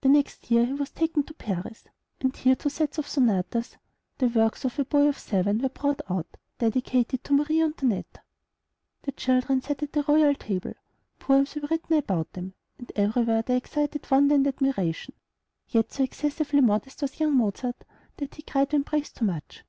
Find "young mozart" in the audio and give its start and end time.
17.20-17.76